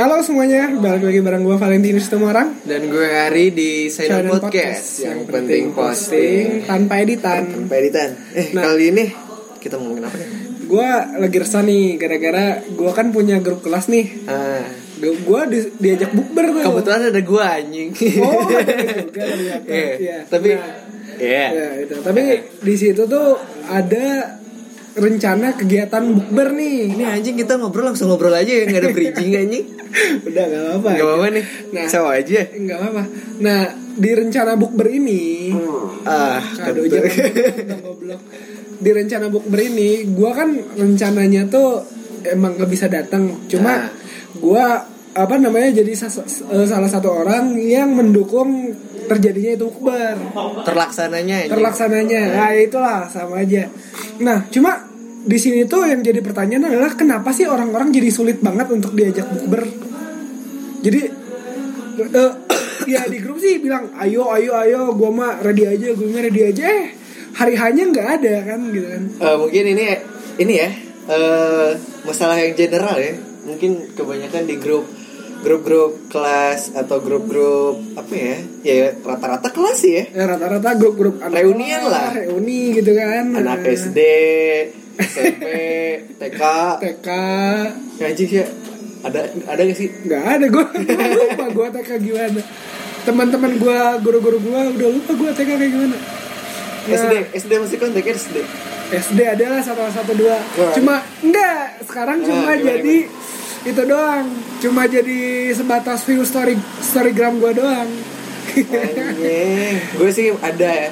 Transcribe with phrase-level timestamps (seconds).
[0.00, 4.86] Halo semuanya, balik lagi bareng gue Valentinus Tumorang Dan gue Ari di Silent Silent Podcast,
[5.04, 6.64] Yang penting posting.
[6.64, 7.44] Tanpa editan.
[7.44, 8.16] Tanpa editan.
[8.32, 8.64] Eh Nah.
[8.64, 9.04] kali ini
[9.60, 10.28] kita mau ngomongin apa ya?
[10.64, 10.88] Gue
[11.20, 14.24] lagi resah nih, gara-gara gue kan punya grup kelas nih.
[14.24, 14.64] Ah,
[15.00, 16.62] Gue di, diajak bukber tuh.
[16.62, 17.88] Kebetulan ada gue anjing.
[18.18, 19.68] Oh, ada juga ternyata.
[19.68, 20.16] Iya, Iya.
[20.24, 20.68] Tapi Nah,
[21.20, 21.44] Iya.
[21.52, 21.94] ya, itu.
[22.00, 22.22] Tapi
[22.56, 23.36] di situ tuh
[23.68, 24.39] ada
[24.94, 29.30] rencana kegiatan bukber nih Ini anjing kita ngobrol langsung ngobrol aja ya Gak ada bridging
[29.36, 29.64] anjing
[30.26, 31.86] Udah gak apa-apa Gak apa-apa nih Nah.
[31.86, 33.02] Sama aja Nggak apa-apa
[33.38, 33.60] Nah,
[33.94, 35.54] di rencana bukber ini
[36.02, 37.06] Ah Aduh kentut.
[37.06, 38.20] jangan goblok.
[38.80, 41.84] Di rencana bukber ini, gua kan rencananya tuh
[42.24, 43.44] emang gak bisa datang.
[43.44, 43.92] Cuma Nah.
[44.40, 44.64] gua
[45.12, 48.72] apa namanya jadi eh, salah satu orang yang mendukung
[49.04, 50.16] terjadinya itu bukber.
[50.64, 52.22] Terlaksananya Terlaksananya.
[52.32, 53.68] Nah, itulah sama aja.
[54.24, 54.89] Nah, cuma
[55.20, 59.28] di sini tuh yang jadi pertanyaan adalah kenapa sih orang-orang jadi sulit banget untuk diajak
[59.28, 59.68] bukber?
[60.80, 61.00] Jadi
[62.00, 62.32] eh,
[62.96, 66.42] ya di grup sih bilang ayo ayo ayo gua mah ready aja gua mah ready
[66.48, 66.64] aja.
[66.64, 66.86] Eh
[67.36, 69.02] hari hanya nggak ada kan gitu kan.
[69.20, 69.84] Eh, Mungkin ini
[70.40, 70.70] Ini ya
[71.10, 71.70] eh
[72.08, 73.12] Masalah yang general ya.
[73.44, 74.88] Mungkin kebanyakan di grup
[75.40, 80.04] grup-grup kelas atau grup-grup apa ya ya rata-rata kelas sih ya.
[80.16, 82.12] Ya rata-rata grup-grup Reunian lah.
[82.16, 83.36] reuni gitu kan.
[83.36, 84.00] Anak SD
[85.00, 85.44] SMP
[86.20, 86.40] TK
[86.80, 87.08] TK
[88.00, 88.46] ngaji sih ya.
[89.00, 89.88] Ada ada gak sih?
[90.04, 92.42] Nggak ada gua Gua lupa gua TK gimana.
[93.08, 95.96] Teman-teman gua guru-guru gua udah lupa gua TK kayak gimana.
[95.96, 98.36] Nah, SD SD masih kontak SD
[98.90, 100.36] SD adalah satu satu dua.
[100.76, 102.96] Cuma enggak sekarang Nah, cuma gimana, jadi
[103.60, 104.26] itu doang.
[104.60, 105.20] Cuma jadi
[105.56, 107.88] sebatas view story storygram gua doang.
[109.96, 110.90] Gue sih ada ya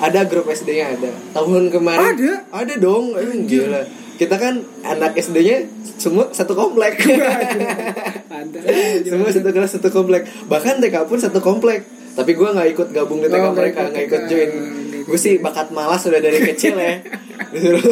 [0.00, 1.10] ada grup SD-nya ada.
[1.30, 2.30] Tahun kemarin Ada?
[2.50, 3.80] ada dong eh, gila.
[4.16, 5.64] Kita kan anak SD-nya
[5.96, 6.98] semua satu komplek.
[9.02, 10.22] Semua satu kelas satu komplek.
[10.46, 11.84] Bahkan TK pun satu komplek.
[12.10, 14.50] Tapi gue nggak ikut gabung di TK Oh, mereka ikut nggak ikut join.
[15.02, 16.98] Gue sih bakat malas sudah dari kecil ya.
[17.50, 17.82] Disuruh,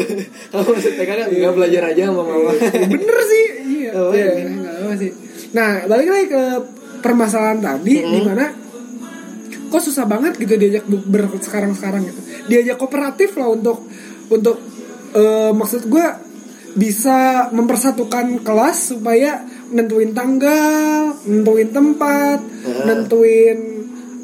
[0.49, 2.51] kalau masuk TK kan nggak belajar aja sama mama.
[2.89, 3.45] Bener sih.
[3.79, 4.45] Iya Oh, Iya, iya.
[4.47, 5.11] nggak apa sih.
[5.51, 6.43] Nah balik lagi ke
[6.99, 8.11] permasalahan tadi Hmm.
[8.11, 8.45] di mana
[9.69, 12.21] kok susah banget gitu diajak bukber sekarang sekarang gitu.
[12.47, 13.85] Diajak kooperatif lah untuk
[14.29, 14.57] untuk
[15.11, 16.07] eh, maksud gue
[16.71, 22.85] bisa mempersatukan kelas supaya nentuin tanggal nentuin tempat Hmm.
[22.85, 23.59] nentuin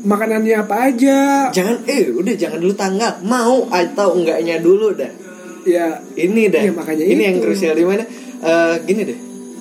[0.02, 1.48] makanannya apa aja.
[1.50, 5.08] Jangan eh udah jangan dulu tanggal mau atau enggaknya dulu dah
[5.64, 5.96] ya.
[6.12, 7.24] Ini dah Iya, makanya ini itu.
[7.24, 8.04] yang krusial di mana?
[8.40, 9.18] Eh, gini deh.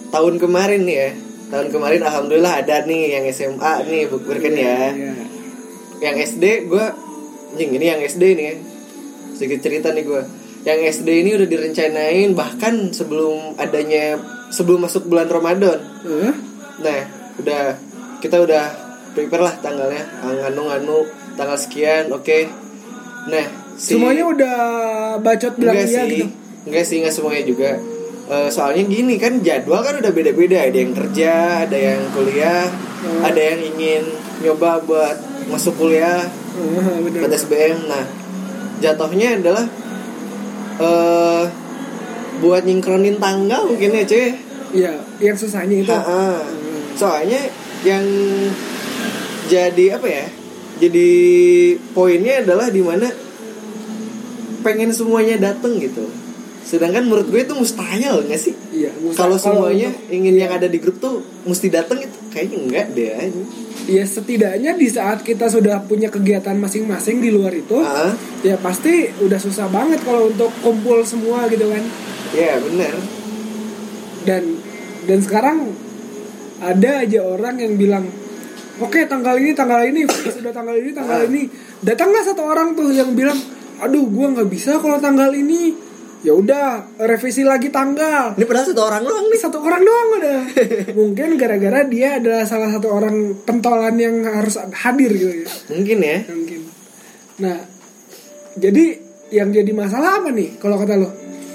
[0.09, 1.09] Tahun kemarin nih ya.
[1.47, 4.75] Tahun kemarin alhamdulillah ada nih yang SMA nih bukber kan ya.
[4.91, 5.11] Iya.
[6.03, 6.85] Yang SD gue
[7.49, 8.55] anjing ini yang SD nih ya.
[9.33, 10.21] Sedikit cerita nih gue
[10.63, 14.19] yang SD ini udah direncanain bahkan sebelum adanya
[14.49, 15.79] sebelum masuk bulan Ramadan.
[16.03, 16.35] Eh?
[16.75, 16.99] nah
[17.35, 17.77] udah
[18.19, 18.65] kita udah
[19.11, 20.03] prepare lah tanggalnya.
[20.21, 22.47] Nganu-nganu tanggal sekian oke.
[23.25, 24.55] Nah si- semuanya udah
[25.19, 26.09] bacot bilang iya sih.
[26.09, 26.27] gitu?
[26.63, 27.71] Enggak sih enggak semuanya juga.
[28.23, 30.63] Eh, soalnya gini kan jadwal kan udah beda-beda.
[30.63, 31.31] Ada yang kerja
[31.63, 32.67] ada yang kuliah
[33.03, 33.19] Hmm.
[33.19, 34.03] ada yang ingin
[34.39, 36.23] nyoba buat masuk kuliah
[37.19, 38.05] buat SBM nah
[38.79, 39.65] jatuhnya adalah
[40.81, 41.43] eh
[42.41, 44.29] buat nyingkronin tanggal mungkin ya cuy
[44.73, 45.93] Iya, yang susahnya itu.
[45.93, 46.41] Ha-ha.
[46.97, 47.37] soalnya
[47.85, 48.01] yang
[49.45, 50.25] jadi apa ya
[50.81, 51.09] jadi
[51.93, 53.05] poinnya adalah di mana
[54.65, 56.09] pengen semuanya dateng gitu.
[56.65, 58.55] Sedangkan menurut gue itu mustahil nggak sih?
[58.73, 63.11] Iya, kalau semuanya ingin yang ada di grup tuh mesti dateng itu kayaknya enggak deh
[63.83, 69.11] ya setidaknya di saat kita sudah punya kegiatan masing-masing di luar itu, ah ya pasti
[69.19, 71.83] udah susah banget kalau untuk kumpul semua gitu kan.
[72.31, 72.95] ya benar
[74.23, 74.44] Dan
[75.03, 75.57] dan sekarang
[76.63, 78.07] ada aja orang yang bilang,
[78.79, 80.07] oke tanggal ini tanggal ini
[80.39, 81.27] sudah tanggal ini tanggal Ah.
[81.27, 81.51] ini,
[81.83, 83.35] datanglah satu orang tuh yang bilang,
[83.83, 85.91] aduh gua nggak bisa kalau tanggal ini.
[86.23, 88.31] Ya udah revisi lagi tanggal.
[88.34, 90.39] ini padahal satu orang doang nih satu orang doang udah.
[91.00, 95.47] Mungkin gara-gara dia adalah salah satu orang pentolan yang harus hadir gitu ya.
[95.68, 96.59] mungkin ya Mungkin.
[97.44, 97.57] Nah,
[98.56, 98.86] jadi
[99.30, 101.09] yang jadi masalah apa nih kalau kata lo?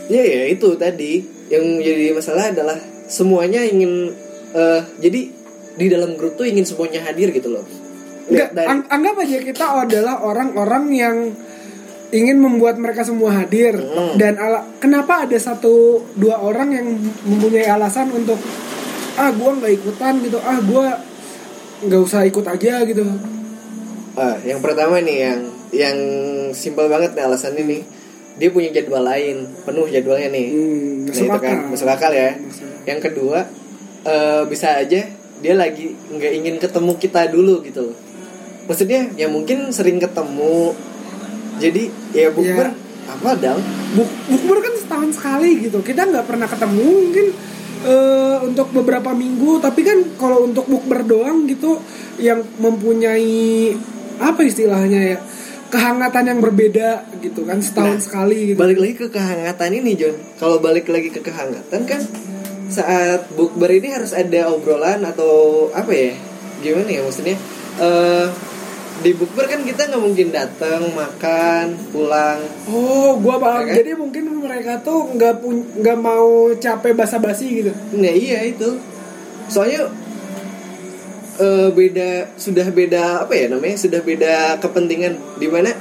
[0.08, 2.76] ya ya itu tadi yang jadi masalah adalah
[3.06, 4.08] semuanya ingin
[4.50, 5.20] eh jadi
[5.76, 7.62] di dalam grup tuh ingin semuanya hadir gitu loh
[8.28, 11.16] Enggak, ang- anggap aja kita adalah orang-orang yang
[12.10, 14.16] ingin membuat mereka semua hadir Hmm.
[14.16, 16.86] dan ala kenapa ada satu dua orang yang
[17.22, 18.40] mempunyai alasan untuk
[19.14, 20.96] ah gua nggak ikutan gitu ah gua
[21.80, 23.04] nggak usah ikut aja gitu
[24.14, 25.40] Ah, yang pertama nih yang
[25.70, 25.98] yang
[26.50, 27.82] simpel banget nih alasannya nih.
[28.34, 30.46] Dia punya jadwal lain, penuh jadwalnya nih.
[30.48, 31.70] Hmm, Nah, itu kan akal.
[31.70, 32.34] masuk akal ya.
[32.34, 32.66] Masuk.
[32.82, 33.38] Yang kedua,
[34.02, 35.06] eh, bisa aja
[35.38, 37.94] dia lagi nggak ingin ketemu kita dulu gitu
[38.66, 40.74] maksudnya ya mungkin sering ketemu
[41.58, 41.82] jadi
[42.14, 42.68] ya bukber
[43.08, 45.80] apa dong Buk bukber kan setahun sekali gitu.
[45.80, 47.26] Kita nggak pernah ketemu mungkin
[47.82, 49.64] eh, untuk beberapa minggu.
[49.64, 51.80] Tapi kan kalau untuk bukber doang gitu
[52.20, 53.72] yang mempunyai
[54.20, 55.18] apa istilahnya ya
[55.68, 58.58] kehangatan yang berbeda gitu kan setahun Nah, sekali gitu.
[58.58, 62.00] balik lagi ke kehangatan ini John kalau balik lagi ke kehangatan kan
[62.68, 66.12] saat bukber ini harus ada obrolan atau apa ya?
[66.60, 67.36] Gimana ya maksudnya?
[67.80, 68.26] Eh
[68.98, 72.42] di bukber kan kita nggak mungkin datang makan pulang.
[72.66, 73.62] Oh gua paham.
[73.62, 73.74] Ya kan?
[73.78, 77.72] jadi mungkin mereka tuh nggak pun nggak mau capek basa-basi gitu?
[77.94, 78.74] Nah iya itu.
[79.48, 79.88] Soalnya
[81.40, 83.80] eh, Beda Sudah beda Apa ya namanya?
[83.80, 85.40] Sudah beda kepentingan.
[85.40, 85.72] Di mana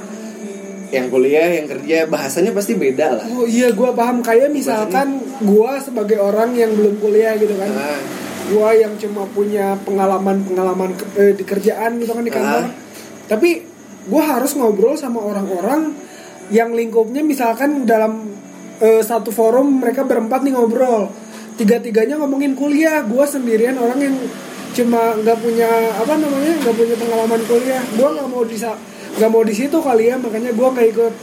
[0.88, 3.24] Yang kuliah Yang kerja Bahasanya pasti beda lah.
[3.28, 4.24] Oh iya gua paham.
[4.24, 7.68] Kayak misalkan gua sebagai orang yang belum kuliah gitu kan.
[7.76, 8.00] Ah,
[8.48, 12.64] gua yang cuma punya pengalaman pengalaman di kerjaan gitu kan di kantor.
[12.64, 12.87] Ah.
[13.28, 13.62] Tapi
[14.08, 15.92] gua harus ngobrol sama orang-orang
[16.48, 18.24] yang lingkupnya misalkan dalam
[18.80, 21.12] eh, satu forum mereka berempat nih ngobrol.
[21.60, 24.16] Tiga-tiganya ngomongin kuliah gua sendirian orang yang
[24.72, 27.82] cuma nggak punya apa namanya nggak punya pengalaman kuliah.
[27.94, 28.56] Gua nggak mau di
[29.18, 31.14] nggak mau di situ kali ya makanya gua nggak ikut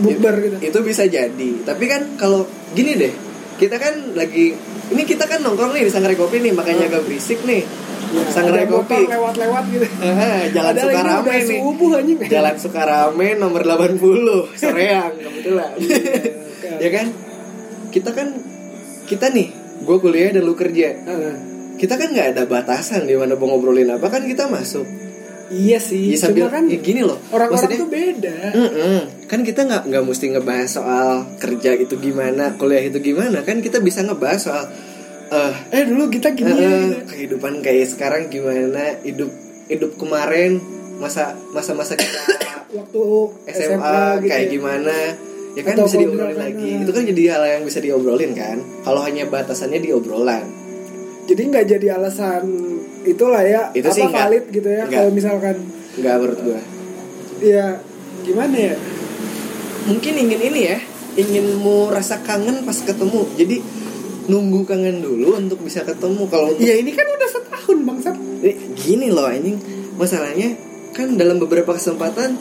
[0.00, 0.56] bukber gitu.
[0.72, 1.50] Itu bisa jadi.
[1.64, 2.44] Tapi kan kalau
[2.76, 3.12] Gini deh
[3.56, 4.52] Kita kan lagi
[4.92, 7.64] Ini kita kan nongkrong nih Di Sangrai Kopi nih Makanya agak berisik nih
[8.06, 9.02] Ya, Sangrai Kopi.
[9.06, 9.86] lewat-lewat gitu.
[9.98, 11.58] Ah, Jalan Padahal Sukarame nih.
[11.58, 12.18] subuh anjing.
[12.26, 15.72] Jalan Sukarame nomor 80 Soreang kebetulan.
[16.78, 17.06] Ya kan?
[17.90, 18.28] Kita kan
[19.06, 19.48] Kita nih
[19.86, 20.88] Gue kuliah dan lu kerja.
[20.96, 21.34] Heeh.
[21.76, 24.88] Kita kan nggak ada batasan di mana mau ngobrolin apa kan kita masuk.
[25.46, 28.34] Iya sih, Ya, sambil cuma kan ya gini loh orang-orang tuh beda.
[28.50, 29.30] Mm-mm.
[29.30, 33.46] Kan kita nggak nggak mesti ngebahas soal kerja itu gimana, kuliah itu gimana.
[33.46, 34.64] Kan kita bisa ngebahas soal
[35.26, 36.96] eh Eh dulu kita gini ya, eh, gitu.
[37.06, 39.30] kehidupan kayak sekarang gimana, hidup
[39.66, 40.62] hidup kemarin
[40.96, 42.20] masa masa-masa kita
[42.78, 43.02] waktu
[43.50, 44.52] SMA, gitu kayak ya.
[44.52, 44.96] gimana.
[45.56, 46.70] Ya kan Atau bisa diobrolin lagi.
[46.84, 48.58] Itu kan jadi hal yang bisa diobrolin kan.
[48.84, 50.44] Kalau hanya batasannya di obrolan.
[51.26, 52.44] Jadi nggak jadi alasan
[53.02, 55.56] itulah ya Itu apa sih valid gitu ya kalau misalkan
[55.94, 56.60] Nggak menurut gua.
[57.38, 57.78] ya
[58.20, 58.74] gimana ya?
[59.86, 60.78] mungkin ingin ini ya
[61.14, 63.56] ingin mau rasa kangen pas ketemu jadi
[64.26, 68.16] nunggu kangen dulu untuk bisa ketemu kalau untuk Ya ini kan udah setahun bangsat.
[68.42, 69.56] Eh, gini loh anjing
[69.96, 70.54] masalahnya
[70.92, 72.36] kan dalam beberapa kesempatan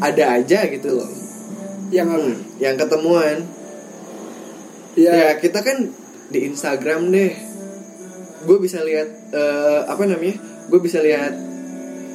[0.00, 1.08] ada aja gitu loh
[1.90, 2.08] Yang?
[2.08, 3.44] Hmm, yang ketemuan
[4.98, 5.86] Ya, ya kita kan
[6.28, 7.30] di Instagram deh
[8.40, 10.34] gue bisa lihat eh, apa namanya
[10.66, 11.30] gue bisa lihat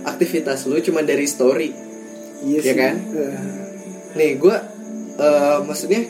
[0.03, 1.69] aktivitas lu cuma dari story
[2.43, 2.75] iya ya sih.
[2.75, 2.95] kan?
[3.15, 3.37] Eh,
[4.15, 4.55] nih gue
[5.17, 6.03] eh, maksudnya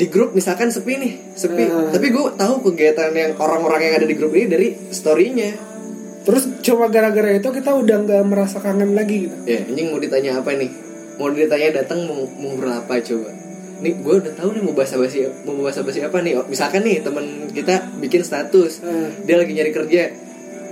[0.00, 1.68] di grup misalkan sepi nih sepi.
[1.68, 1.92] Hmm.
[1.92, 5.68] tapi gue tahu kegiatan yang orang-orang yang ada di grup ini dari storynya.
[6.24, 9.36] Terus cuma gara-gara itu kita udah nggak merasa kangen lagi gitu.
[9.44, 10.72] ya anjing mau ditanya apa nih?
[11.20, 13.28] Mau ditanya datang mau mau ngobrol apa coba?
[13.84, 16.32] Nih gue udah tahu nih mau bahas apa sih mau bahas apa sih apa nih.
[16.48, 18.80] Misalkan nih teman kita bikin status.
[18.80, 20.02] Eh, dia lagi nyari kerja.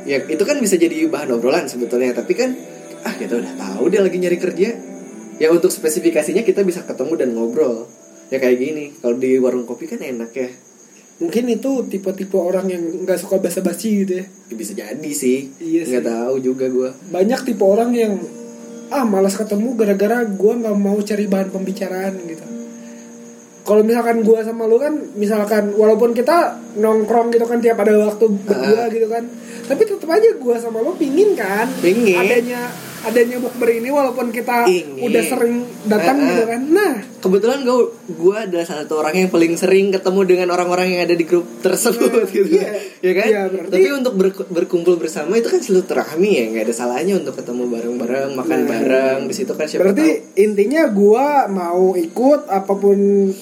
[0.09, 2.17] Ya itu kan bisa jadi bahan obrolan sebetulnya.
[2.17, 2.57] Tapi kan
[3.05, 4.73] ah kita udah tahu dia lagi nyari kerja.
[5.37, 7.89] Ya untuk spesifikasinya kita bisa ketemu dan ngobrol
[8.29, 10.49] ya kayak gini kalau di warung kopi kan enak ya
[11.19, 14.25] mungkin itu tipe-tipe orang yang nggak suka basa-basi gitu ya.
[14.25, 18.15] Ya, bisa jadi sih Iya nggak tahu juga gue Banyak tipe orang yang
[18.89, 22.41] ah malas ketemu gara-gara gua nggak mau cari bahan pembicaraan gitu.
[23.61, 28.25] Kalau misalkan gua sama lu kan misalkan walaupun kita nongkrong gitu kan tiap ada waktu
[28.49, 28.89] berdua Ah.
[28.89, 29.29] gitu kan.
[29.69, 32.17] Tapi tetap aja gua sama lu pingin kan Pingin.
[32.17, 35.07] adanya adanya bukber ini walaupun kita Ingin.
[35.07, 36.27] udah sering datang ah.
[36.27, 36.61] gitu kan.
[36.69, 37.79] Nah, kebetulan gue
[38.09, 41.47] gue adalah salah satu orang yang paling sering ketemu dengan orang-orang yang ada di grup
[41.61, 42.71] tersebut gitu Iya.
[42.99, 46.75] ya kan Iya, berarti- tapi untuk ber- berkumpul bersama itu kan silaturahmi ya nggak ada
[46.75, 48.69] salahnya untuk ketemu bareng-bareng makan Nah.
[48.69, 52.99] bareng di situ kan siapa berarti tahu intinya gua mau ikut apa pun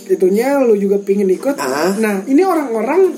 [0.06, 1.56] itunya lu juga pingin ikut.
[1.56, 1.96] Ah.
[1.96, 3.12] Nah, ini orang-orang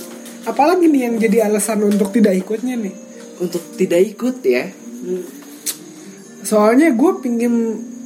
[0.45, 2.95] apalagi nih yang jadi alasan untuk tidak ikutnya nih.
[3.38, 4.66] untuk tidak ikut ya
[6.40, 7.54] Soalnya gue pingin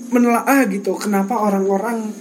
[0.09, 2.13] menelaah gitu kenapa orang-orang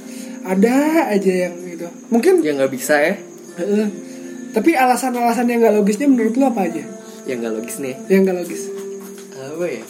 [0.42, 0.76] ada
[1.08, 1.86] aja yang gitu.
[2.08, 3.16] Mungkin ya nggak bisa ya
[3.54, 3.88] eh,
[4.52, 6.84] tapi alasan-alasan yang gak logisnya menurut lu apa aja?
[7.24, 8.62] yang nggak logis nih Yang gak logis.
[9.32, 9.84] apa ya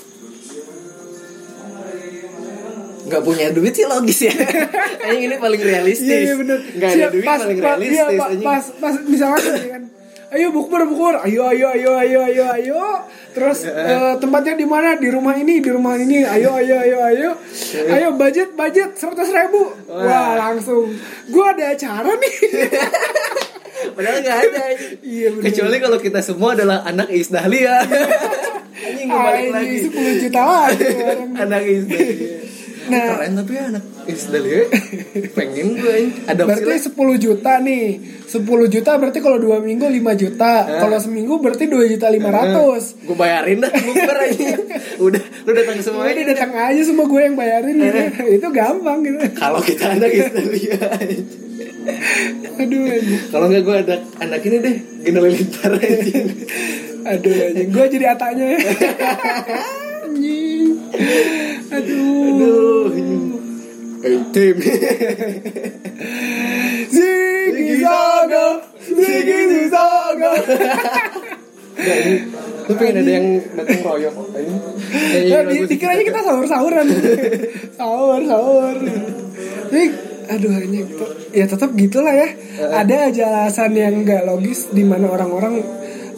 [3.02, 4.34] nggak punya duit sih logis ya
[5.04, 6.58] anjing ini paling realistis Iya, iya bener.
[6.62, 8.46] nggak ada Siap, duit pas, paling pas, realistis iya, pa- anjing.
[8.46, 9.84] pas, pas, misalkan gini kan.
[10.32, 12.82] Ayo bukber bukber, ayo ayo ayo ayo ayo ayo.
[13.36, 14.96] Terus eh, tempatnya di mana?
[14.96, 16.24] Di rumah ini, di rumah ini.
[16.24, 17.30] Ayo ayo ayo ayo.
[17.92, 19.76] Ayo budget budget seratus ribu.
[19.92, 20.88] Wah langsung.
[21.28, 22.36] Gua ada acara nih.
[24.00, 24.64] Padahal nggak ada.
[25.04, 25.44] Iya, bener.
[25.52, 27.84] Kecuali kalau kita semua adalah anak Is Dahlia.
[28.88, 29.76] Anjing balik lagi.
[29.84, 30.88] Anjing 10 juta lagi
[31.36, 32.51] anak Is Dahlia.
[32.92, 33.08] Nah.
[33.16, 34.66] keren tapi ya anak Is Dahlia.
[35.32, 35.96] Pengen gue
[36.26, 37.16] adopsi Berarti lah.
[37.16, 37.86] 10 juta nih
[38.26, 43.16] 10 juta berarti kalau 2 minggu 5 juta Kalau seminggu berarti 2 juta 500 Gue
[43.16, 44.50] bayarin dah bukber aja.
[45.06, 46.24] Udah, lu datang semua Ini aja.
[46.30, 48.00] datang aja semua gue yang bayarin gitu.
[48.38, 50.80] Itu gampang gitu Kalau kita anak Is Dahlia.
[52.58, 52.86] Aduh.
[53.28, 56.22] Kalau nggak gue ada anak ini deh, Gina Lilintar aja.
[57.12, 57.70] Aduh anjing.
[57.70, 58.60] Gue jadi atanya ya
[60.06, 60.70] Anjing
[61.74, 62.81] Aduh Aduh.
[64.02, 64.56] Tim.
[66.92, 68.46] Ziggy Zaga.
[68.82, 70.32] Ziggy Zaga.
[72.66, 73.28] Lu pengen ada yang
[73.58, 74.14] datang royok.
[75.22, 76.86] Yang Ya, dikiranya kita sahur-sahuran.
[77.78, 78.76] Sahur, sahur.
[79.72, 79.88] Tapi,
[80.28, 82.30] aduh hanya gitu Ya tetap gitulah ya.
[82.60, 85.62] Ada aja alasan yang gak logis di mana orang-orang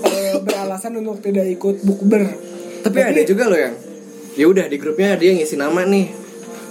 [0.04, 2.24] eh, beralasan untuk tidak ikut bukber.
[2.84, 3.76] Tapi ada juga loh yang
[4.34, 6.08] ya udah di grupnya dia ngisi nama nih.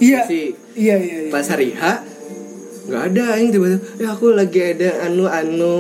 [0.03, 1.31] Iya, Si iya, iya, iya.
[1.31, 1.83] pas hari H
[2.83, 5.77] nggak ada yang tiba-tiba ya aku lagi ada anu anu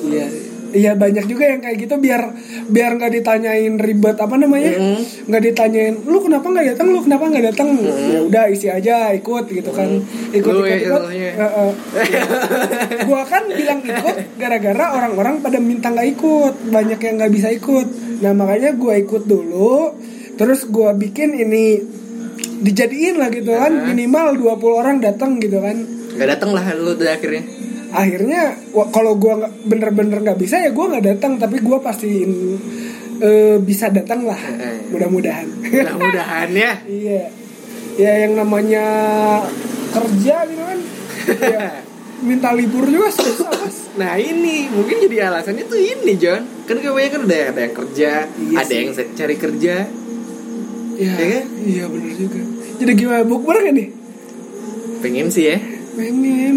[0.00, 0.26] Iya,
[0.72, 2.32] iya banyak juga yang kayak gitu biar
[2.66, 5.28] biar nggak ditanyain ribet apa namanya, Mm.
[5.28, 9.44] nggak ditanyain lu kenapa nggak datang, lu kenapa nggak datang, ya udah isi aja ikut
[9.46, 10.00] gitu kan,
[10.32, 10.90] ikut Lu ikut ya ikut.
[10.96, 11.30] contohnya.
[11.36, 11.70] Heeh.
[13.12, 17.86] gua kan bilang ikut gara-gara orang-orang pada minta nggak ikut, banyak yang nggak bisa ikut,
[18.18, 19.94] nah makanya gua ikut dulu,
[20.34, 21.76] terus gua bikin ini
[22.60, 25.76] dijadiin lah gitu kan, minimal 20 orang datang gitu kan.
[26.16, 27.42] Nggak datang lah lu udah akhirnya.
[27.90, 28.54] Akhirnya
[28.94, 32.30] kalau nggak bener-bener nggak bisa ya gua nggak datang tapi gua pastiin
[33.18, 34.38] eh, bisa datang lah.
[34.38, 34.92] Eh.
[34.92, 35.48] mudah-mudahan.
[35.64, 36.72] Mudah-mudahan ya.
[37.00, 37.22] Iya.
[37.98, 38.84] Ya yang namanya
[39.90, 40.78] kerja gitu kan.
[41.42, 41.82] Ya,
[42.28, 43.90] minta libur juga susah mas.
[43.98, 44.70] Nah ini.
[44.70, 46.46] Mungkin jadi alasannya tuh ini John.
[46.64, 48.78] Kan kebanyakan ada, ada yang kerja Iya Ada sih.
[48.78, 49.74] yang cari kerja
[51.00, 51.44] ya, Iya kan?
[51.64, 52.40] iya bener juga.
[52.76, 53.88] Jadi gimana bukber gak nih?
[55.00, 55.56] Pengen sih ya.
[55.96, 56.56] Pengen.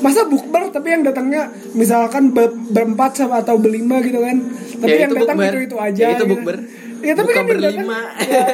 [0.00, 4.36] Masa bukber tapi yang datangnya misalkan ber- berempat sama atau berlima gitu kan?
[4.80, 5.52] Tapi Ya, yang datang bukber.
[5.52, 6.32] itu itu aja Ya, itu gitu.
[6.34, 6.56] bukber.
[7.02, 7.98] ya tapi kan yang datang berlima.
[8.18, 8.44] Ya,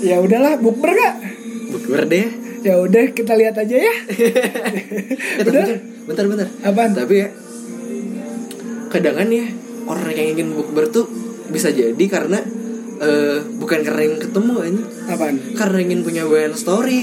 [0.08, 1.14] ya udahlah bukber gak
[1.68, 2.26] Bukber deh.
[2.58, 3.94] Ya udah kita lihat aja ya.
[5.38, 5.64] Bentar,
[6.08, 6.90] bentar, bentar Apaan?
[6.90, 7.28] Tapi ya
[8.88, 9.46] Kadang ya
[9.86, 11.06] Orang yang ingin bukber tuh
[11.48, 12.38] Bisa jadi karena
[12.98, 17.00] eh Bukan karena ingin ketemu ini apaan Karena ingin punya banyak story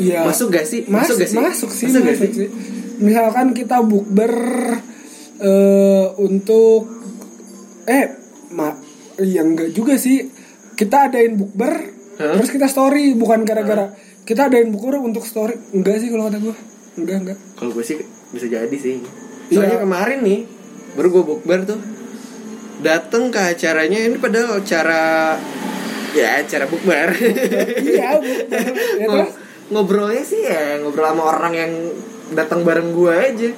[0.00, 0.24] Iya.
[0.24, 0.88] Masuk gak sih?
[0.88, 1.36] Masuk, gak sih?
[1.36, 2.32] masuk sih, Masuk masuk, sih?
[2.32, 2.50] sih.
[3.00, 4.32] Misalkan kita bukber
[5.40, 6.88] eh untuk
[7.84, 8.06] eh
[8.50, 8.72] ma
[9.16, 10.24] ya enggak juga sih.
[10.72, 11.72] Kita adain bukber
[12.16, 12.36] Hah?
[12.36, 13.92] terus kita story bukan gara-gara
[14.24, 15.52] kita adain bukber untuk story.
[15.72, 16.56] Enggak sih kalau kata gue.
[16.96, 17.38] Enggak, enggak.
[17.56, 18.00] Kalau gue sih
[18.32, 19.04] bisa jadi sih.
[19.52, 19.84] Soalnya Iya.
[19.84, 20.40] kemarin nih
[20.90, 21.80] baru gue bukber tuh
[22.80, 25.36] datang ke acaranya ini padahal acara
[26.16, 27.08] ya acara bukber.
[27.86, 28.66] iya, bukber.
[28.98, 29.32] Ya, terus
[29.70, 31.72] ngobrolnya sih ya ngobrol sama orang yang
[32.34, 33.50] datang bareng gue aja.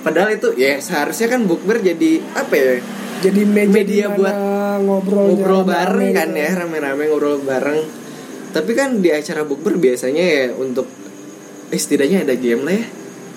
[0.00, 2.80] Padahal itu ya seharusnya kan bukber jadi apa ya?
[3.20, 4.36] jadi media, Media buat
[4.80, 6.40] ngobrol rame bareng kan gitu.
[6.40, 7.80] ya rame-rame ngobrol bareng.
[8.50, 10.88] Tapi kan di acara bukber biasanya ya untuk
[11.70, 12.84] eh setidaknya ada game lah ya.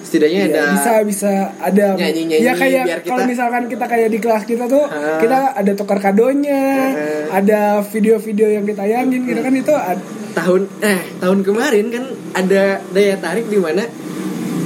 [0.04, 1.86] Setidaknya Iya, ada bisa bisa ada.
[1.96, 5.18] Nyanyi-nyanyi ya kayak biar kita- kalau misalkan kita kayak di kelas kita tuh Ah.
[5.18, 7.40] kita ada tukar kadonya Ah.
[7.40, 12.04] ada video-video yang ditayangin gitu kan itu ad- tahun eh tahun kemarin kan
[12.36, 13.86] ada daya tarik di mana?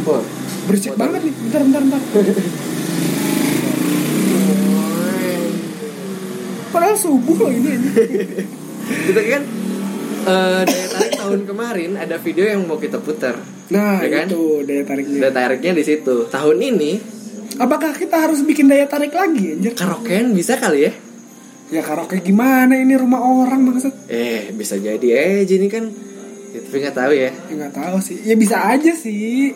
[0.04, 0.24] Wah,
[0.66, 1.34] berisik banget nih.
[1.46, 2.02] Bentar bentar bentar.
[6.70, 7.72] Padahal subuh loh ini
[9.08, 9.44] Gitu kan
[10.26, 13.36] eh, daya tarik tahun kemarin ada video yang mau kita putar.
[13.68, 14.26] Nah Ya kan?
[14.28, 16.16] itu daya tariknya Daya tariknya di situ.
[16.28, 16.92] Tahun ini
[17.56, 20.94] apakah kita harus bikin daya tarik lagi anjir karaokean bisa kali ya?
[21.68, 25.84] ya karaoke gimana ini rumah orang maksud Eh, bisa jadi eh ini kan
[26.50, 27.28] ya, tapi nggak tahu ya.
[27.28, 29.52] ya nggak tahu sih ya bisa aja sih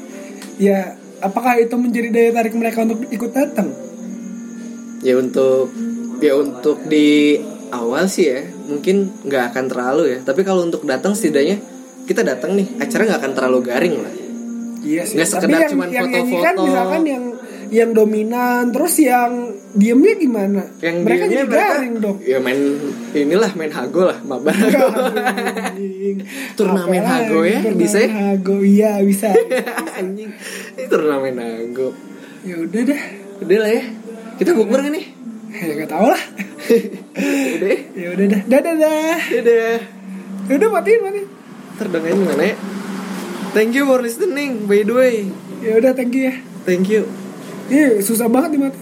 [0.57, 3.71] ya apakah itu menjadi daya tarik mereka untuk ikut datang
[5.01, 5.71] Ya untuk
[6.19, 7.39] ya untuk di
[7.69, 10.17] awal sih ya mungkin nggak akan terlalu ya.
[10.21, 11.57] Tapi kalau untuk datang setidaknya
[12.11, 14.13] kita datang nih acara nggak akan terlalu garing lah.
[14.81, 15.17] Iya sih.
[15.23, 16.43] Sekedar yang, cuman yang nyanyi foto-foto.
[16.43, 17.23] kan misalkan yang
[17.71, 19.31] yang dominan terus yang
[19.71, 20.63] diemnya gimana?
[20.83, 22.19] yang mereka jadi garing dong.
[22.19, 22.59] ya main
[23.15, 24.51] inilah main hago lah mabar
[25.71, 26.19] Anjing.
[26.59, 28.09] Turnamen Apalagi, hago ya, turnamen bisa ya?
[28.11, 29.31] Hago iya bisa.
[29.95, 30.35] anjing
[30.75, 31.95] ini turnamen hago
[32.43, 33.01] ya udah deh.
[33.39, 33.83] udah lah ya
[34.35, 35.07] kita bukber kan nih
[35.51, 36.21] Ya gak tau lah.
[37.59, 38.41] udah ya udah dah.
[38.47, 39.19] Dadah dah.
[39.35, 39.75] udah
[40.47, 41.25] Ya udah matiin matiin.
[41.79, 42.55] Aja gimana ya
[43.53, 45.15] thank you for listening by the way
[45.61, 46.35] Ya udah thank you ya.
[46.65, 47.05] thank you
[47.71, 48.79] Ini susah banget nih mati.